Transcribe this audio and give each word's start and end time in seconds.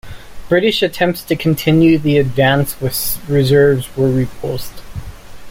British 0.49 0.81
attempts 0.81 1.21
to 1.21 1.35
continue 1.35 1.95
the 1.99 2.17
advance 2.17 2.81
with 2.81 3.23
the 3.27 3.33
reserves 3.35 3.95
were 3.95 4.09
repulsed. 4.09 4.81